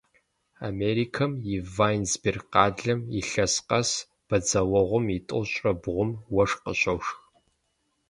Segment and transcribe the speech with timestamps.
[0.69, 3.91] Америкэм и Вайнсберг къалэм илъэс къэс
[4.27, 7.09] бадзэуэгъуэм и тӏощӏрэ бгъум уэшх къыщошх.